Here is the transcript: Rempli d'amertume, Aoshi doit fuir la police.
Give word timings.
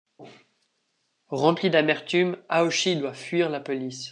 Rempli 1.31 1.69
d'amertume, 1.69 2.35
Aoshi 2.49 2.95
doit 2.95 3.13
fuir 3.13 3.51
la 3.51 3.59
police. 3.59 4.09